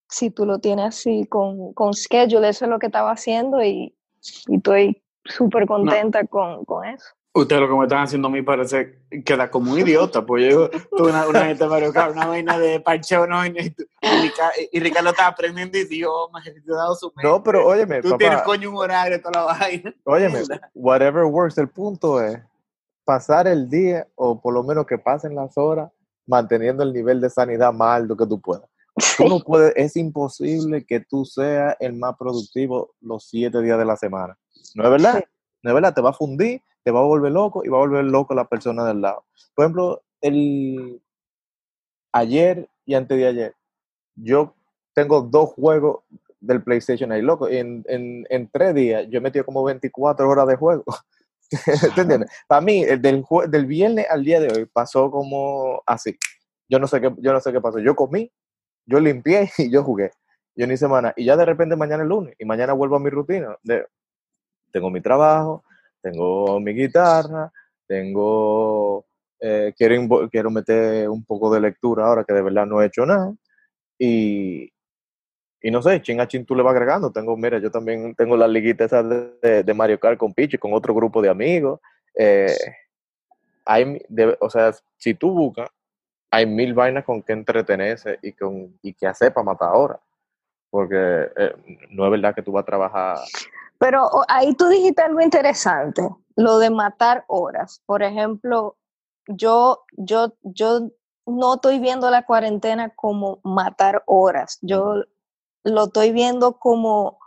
[0.09, 3.95] Si tú lo tienes así con, con schedule, eso es lo que estaba haciendo y,
[4.47, 7.16] y estoy súper contenta con, con eso.
[7.37, 10.69] Ustedes lo que me están haciendo a mí parece queda como un idiota, pues yo
[10.69, 13.75] tuve una, una Kart, una vaina de parcheo, no, y,
[14.71, 16.43] y, Ricardo está aprendiendo idiomas,
[16.99, 19.93] su No, pero óyeme, Tú tienes coño un horario, toda la vaina.
[20.03, 20.41] Óyeme,
[20.73, 22.39] whatever works, el punto es
[23.05, 25.91] pasar el día, o por lo menos que pasen las horas,
[26.25, 28.67] manteniendo el nivel de sanidad más alto que tú puedas.
[29.15, 33.85] Tú no puedes, es imposible que tú seas el más productivo los siete días de
[33.85, 34.35] la semana.
[34.73, 35.23] ¿No es verdad?
[35.61, 37.81] No es verdad, te va a fundir te va a volver loco y va a
[37.81, 39.25] volver loco la persona del lado.
[39.53, 41.01] Por ejemplo, el
[42.13, 43.55] ayer y antes de ayer,
[44.15, 44.55] yo
[44.93, 46.05] tengo dos juegos
[46.39, 47.49] del PlayStation ahí, loco.
[47.49, 50.85] En, en, tres días yo metí como 24 horas de juego.
[51.93, 52.31] ¿Te entiendes?
[52.47, 56.17] Para mí, del, del viernes al día de hoy pasó como así.
[56.69, 57.79] Yo no sé qué, yo no sé qué pasó.
[57.79, 58.31] Yo comí,
[58.85, 60.11] yo limpié y yo jugué.
[60.55, 61.13] Yo ni semana.
[61.17, 63.57] Y ya de repente mañana es lunes y mañana vuelvo a mi rutina.
[63.61, 63.85] De,
[64.71, 65.65] tengo mi trabajo,
[66.11, 67.51] tengo mi guitarra,
[67.85, 69.05] tengo,
[69.39, 73.05] eh, quiero, quiero meter un poco de lectura ahora que de verdad no he hecho
[73.05, 73.33] nada.
[73.99, 74.71] Y,
[75.61, 77.11] y no sé, chin a chin tú le vas agregando.
[77.11, 80.73] Tengo, mira, yo también tengo la liguita esa de, de Mario Kart con Pichi, con
[80.73, 81.79] otro grupo de amigos.
[82.15, 82.55] Eh,
[83.65, 84.01] hay,
[84.39, 85.69] o sea, si tú buscas,
[86.31, 89.99] hay mil vainas con que entretenerse y, con, y que hacer para matar ahora.
[90.69, 91.53] Porque eh,
[91.89, 93.17] no es verdad que tú vas a trabajar
[93.79, 97.81] pero ahí tú dijiste algo interesante, lo de matar horas.
[97.85, 98.77] Por ejemplo,
[99.27, 100.89] yo, yo, yo
[101.25, 104.57] no estoy viendo la cuarentena como matar horas.
[104.61, 105.03] Yo
[105.63, 107.19] lo estoy viendo como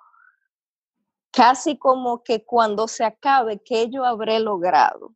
[1.31, 5.13] casi como que cuando se acabe, ¿qué yo habré logrado?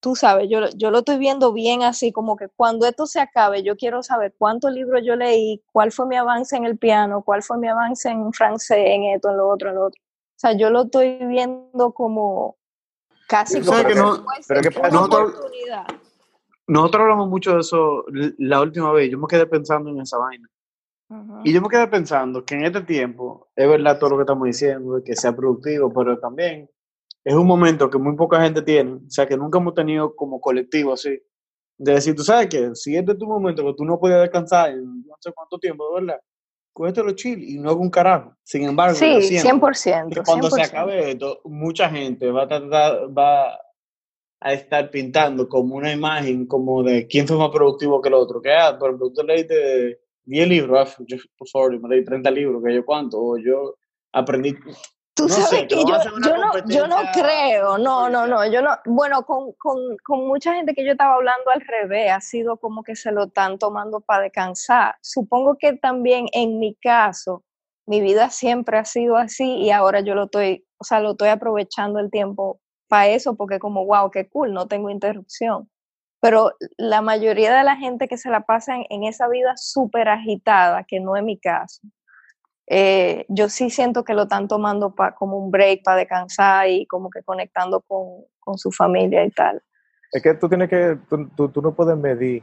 [0.00, 3.64] Tú sabes, yo, yo lo estoy viendo bien así, como que cuando esto se acabe,
[3.64, 7.42] yo quiero saber cuántos libros yo leí, cuál fue mi avance en el piano, cuál
[7.42, 10.00] fue mi avance en francés, en esto, en lo otro, en lo otro.
[10.38, 12.56] O sea, yo lo estoy viendo como
[13.26, 14.24] casi como que no,
[14.92, 15.34] nosotros,
[16.68, 18.04] nosotros hablamos mucho de eso
[18.38, 19.10] la última vez.
[19.10, 20.48] Yo me quedé pensando en esa vaina.
[21.42, 24.46] Y yo me quedé pensando que en este tiempo, es verdad todo lo que estamos
[24.46, 26.70] diciendo, que sea productivo, pero también
[27.24, 30.40] es un momento que muy poca gente tiene, o sea, que nunca hemos tenido como
[30.40, 31.20] colectivo así,
[31.78, 34.70] de decir, tú sabes que si este es tu momento que tú no puedes descansar
[34.70, 36.20] en no sé cuánto tiempo, ¿verdad?
[36.78, 38.34] Lo chill y no hago un carajo.
[38.42, 40.24] Sin embargo, sí, 100%.
[40.24, 43.58] cuando se acabe esto, mucha gente va a tratar, va
[44.40, 48.40] a estar pintando como una imagen como de quién fue más productivo que el otro.
[48.40, 52.30] Que, ah, por ejemplo, leí de 10 libros, ah, yo, por favor, me leí 30
[52.30, 53.76] libros, que yo cuánto, o yo
[54.12, 54.54] aprendí
[55.18, 59.24] Tú sabes que yo, yo, no, yo no creo, no, no, no, yo no, bueno,
[59.26, 62.94] con, con, con, mucha gente que yo estaba hablando al revés, ha sido como que
[62.94, 64.94] se lo están tomando para descansar.
[65.02, 67.42] Supongo que también en mi caso,
[67.84, 71.30] mi vida siempre ha sido así y ahora yo lo estoy, o sea, lo estoy
[71.30, 75.68] aprovechando el tiempo para eso porque como, wow, qué cool, no tengo interrupción.
[76.20, 80.08] Pero la mayoría de la gente que se la pasa en, en esa vida súper
[80.08, 81.80] agitada, que no es mi caso,
[82.70, 86.86] eh, yo sí siento que lo están tomando pa, como un break para descansar y
[86.86, 89.62] como que conectando con, con, su familia y tal.
[90.12, 92.42] Es que tú tienes que, tú, tú, no puedes medir,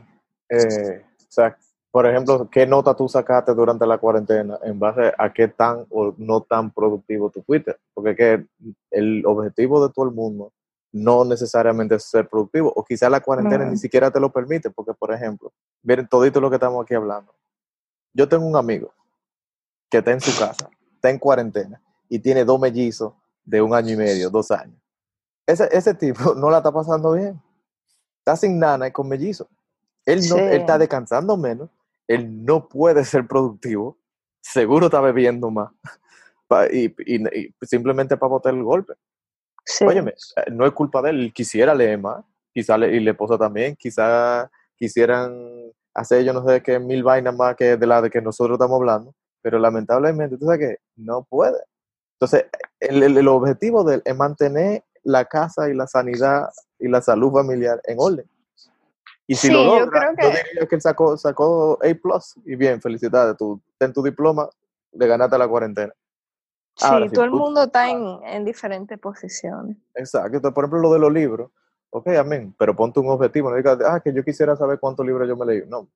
[0.50, 1.56] eh, o sea,
[1.92, 6.16] por ejemplo, qué nota tú sacaste durante la cuarentena en base a qué tan o
[6.18, 7.76] no tan productivo tú fuiste.
[7.94, 8.46] Porque es que
[8.92, 10.52] el objetivo de todo el mundo
[10.92, 14.94] no necesariamente es ser productivo, o quizás la cuarentena ni siquiera te lo permite, porque
[14.94, 15.52] por ejemplo,
[15.84, 17.36] miren todito lo que estamos aquí hablando.
[18.14, 18.94] Yo tengo un amigo
[19.90, 23.94] que está en su casa, está en cuarentena y tiene dos mellizos de un año
[23.94, 24.80] y medio, dos años.
[25.46, 27.42] Ese, ese tipo no la está pasando bien.
[28.20, 29.48] Está sin nana y con mellizos.
[30.06, 31.70] Él, no, él está descansando menos,
[32.08, 33.98] él no puede ser productivo,
[34.40, 35.72] seguro está bebiendo más
[36.72, 36.94] y,
[37.64, 38.94] simplemente para botar el golpe.
[39.66, 39.84] Sí.
[39.84, 43.12] Óyeme, eh, no es culpa de él, él quisiera leer más, quizá le, y la
[43.12, 45.34] esposa también, quizá quisieran
[45.96, 48.76] hacer yo no sé qué mil vainas más que de la de que nosotros estamos
[48.76, 51.60] hablando, pero lamentablemente, tú sabes que no puede.
[52.14, 52.48] Entonces,
[52.80, 57.32] el, el, objetivo de él es mantener la casa y la sanidad y la salud
[57.32, 58.28] familiar en orden.
[59.28, 61.88] Y si lo logra, yo, diría que él sacó, sacó A+,
[62.44, 64.50] y bien, felicidades, tú ten tu diploma,
[64.94, 65.94] le ganaste la cuarentena.
[66.76, 69.78] Sí, todo el mundo está en, en, diferentes posiciones.
[69.94, 71.52] Exacto, por ejemplo, lo de los libros,
[71.92, 75.28] ok, amén, pero ponte un objetivo, no digas, ah, que yo quisiera saber cuántos libros
[75.28, 75.64] yo me leí.
[75.68, 75.88] No,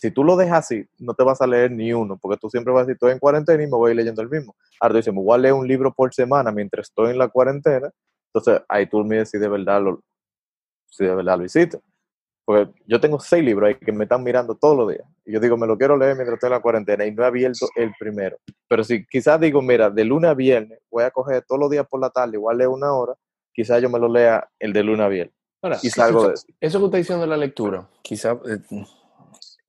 [0.00, 2.72] si tú lo dejas así, no te vas a leer ni uno, porque tú siempre
[2.72, 4.56] vas a decir, estoy en cuarentena y me voy leyendo el mismo.
[4.80, 7.28] Ahora tú dices, me voy a leer un libro por semana mientras estoy en la
[7.28, 7.90] cuarentena.
[8.32, 10.02] Entonces, ahí tú me dices si de verdad lo,
[10.86, 11.80] si de verdad lo hiciste.
[12.46, 15.06] Porque yo tengo seis libros ahí que me están mirando todos los días.
[15.26, 17.26] Y yo digo, me lo quiero leer mientras estoy en la cuarentena y no he
[17.26, 18.38] abierto el primero.
[18.68, 21.86] Pero si quizás digo, mira, de lunes a viernes voy a coger todos los días
[21.86, 23.12] por la tarde, igual leer una hora,
[23.52, 25.30] quizás yo me lo lea el de luna bien.
[25.82, 26.46] y salgo de eso.
[26.58, 28.86] Eso que está diciendo de la lectura, quizás eh,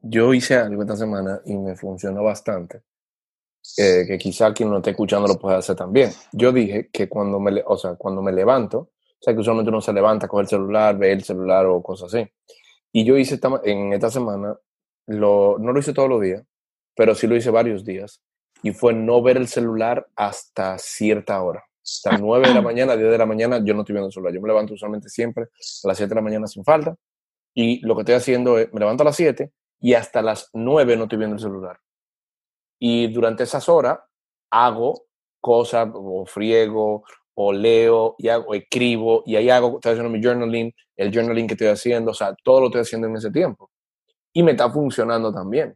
[0.02, 2.82] yo hice algo esta semana y me funcionó bastante.
[3.78, 6.12] Eh, que quizá quien no esté escuchando lo pueda hacer también.
[6.32, 9.82] Yo dije que cuando me, o sea, cuando me levanto, o sea, que usualmente uno
[9.82, 12.28] se levanta, coge el celular, ve el celular o cosas así.
[12.92, 14.58] Y yo hice en esta semana,
[15.08, 16.44] lo, no lo hice todos los días,
[16.96, 18.22] pero sí lo hice varios días.
[18.64, 21.64] Y fue no ver el celular hasta cierta hora.
[21.84, 24.34] Hasta 9 de la mañana, 10 de la mañana, yo no estoy viendo el celular.
[24.34, 26.96] Yo me levanto usualmente siempre a las 7 de la mañana sin falta.
[27.54, 30.96] Y lo que estoy haciendo es, me levanto a las 7 y hasta las 9
[30.96, 31.80] no estoy viendo el celular.
[32.80, 34.00] Y durante esas horas
[34.52, 35.06] hago
[35.41, 40.72] cosas, o friego, o leo, y hago, escribo, y ahí hago, estoy haciendo mi journaling,
[40.96, 43.72] el journaling que estoy haciendo, o sea, todo lo estoy haciendo en ese tiempo.
[44.34, 45.76] Y me está funcionando también,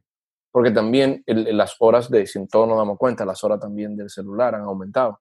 [0.52, 4.54] porque también las horas de, sin todos nos damos cuenta, las horas también del celular
[4.54, 5.20] han aumentado.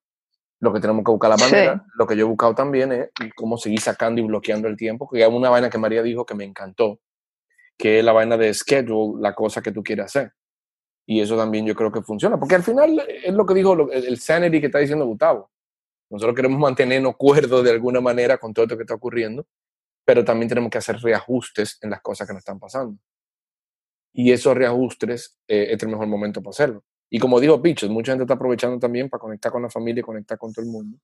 [0.60, 3.56] Lo que tenemos que buscar la manera, lo que yo he buscado también es cómo
[3.56, 6.44] seguir sacando y bloqueando el tiempo, que hay una vaina que María dijo que me
[6.44, 7.00] encantó,
[7.76, 10.32] que es la vaina de schedule, la cosa que tú quieres hacer.
[11.06, 14.18] Y eso también yo creo que funciona, porque al final es lo que dijo el
[14.18, 15.50] sanity que está diciendo Gustavo.
[16.10, 19.46] Nosotros queremos mantenernos cuerdos de alguna manera con todo esto que está ocurriendo,
[20.04, 22.98] pero también tenemos que hacer reajustes en las cosas que nos están pasando.
[24.12, 26.84] Y esos reajustes eh, es el mejor momento para hacerlo.
[27.10, 30.04] Y como dijo Pichos, mucha gente está aprovechando también para conectar con la familia y
[30.04, 30.98] conectar con todo el mundo.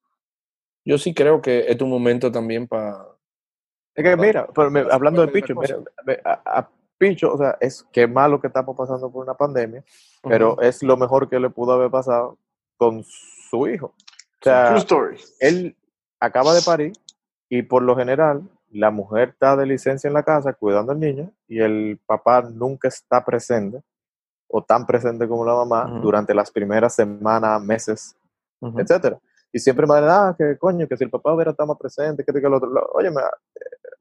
[0.85, 3.05] Yo sí creo que es un momento también para,
[3.95, 4.47] es que mira,
[4.91, 5.55] hablando de Picho,
[6.25, 9.83] a, Picho, o sea, es que malo que estamos pasando por una pandemia,
[10.23, 12.39] pero es lo mejor que le pudo haber pasado
[12.77, 13.87] con su hijo.
[13.87, 14.77] O sea,
[15.41, 15.77] él
[16.19, 16.93] acaba de parir
[17.49, 21.31] y por lo general la mujer está de licencia en la casa cuidando al niño
[21.49, 23.83] y el papá nunca está presente
[24.49, 28.17] o tan presente como la mamá durante las primeras semanas, meses,
[28.61, 29.19] etcétera.
[29.53, 32.25] Y siempre me da, ah, que coño, que si el papá hubiera estado más presente,
[32.25, 32.71] que, que el otro.
[32.95, 33.11] Oye,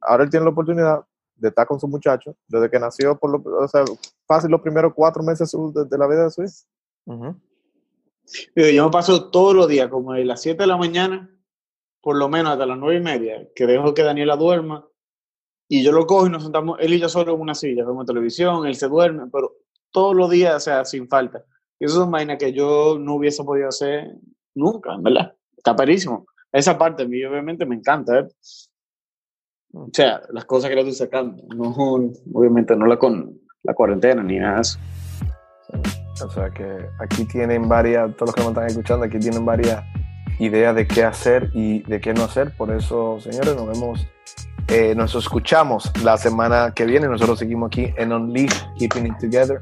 [0.01, 1.01] ahora él tiene la oportunidad
[1.35, 3.83] de estar con su muchacho desde que nació, por lo, o sea,
[4.27, 7.35] fácil los primeros cuatro meses de, la vida de su hijo.
[8.55, 11.29] Yo me paso todos los días, como de las 7 de la mañana,
[12.01, 14.87] por lo menos hasta las nueve y media, que dejo que Daniela duerma,
[15.67, 18.05] y yo lo cojo y nos sentamos, él y yo solo en una silla, vemos
[18.05, 19.55] televisión, él se duerme, pero
[19.91, 21.43] todos los días, o sea, sin falta.
[21.79, 24.15] Y eso es una vaina que yo no hubiese podido hacer
[24.55, 25.33] nunca, ¿verdad?
[25.55, 26.25] Está perísimo.
[26.51, 28.27] Esa parte a mí obviamente me encanta, ¿eh?
[29.73, 31.43] O sea, las cosas que le estoy sacando.
[31.55, 31.73] No,
[32.33, 34.79] obviamente no la con la cuarentena ni nada de eso.
[36.25, 39.83] O sea que aquí tienen varias, todos los que nos están escuchando, aquí tienen varias
[40.39, 42.55] ideas de qué hacer y de qué no hacer.
[42.57, 44.07] Por eso, señores, nos vemos,
[44.67, 47.07] eh, nos escuchamos la semana que viene.
[47.07, 49.61] Nosotros seguimos aquí en Unleash, Keeping It Together.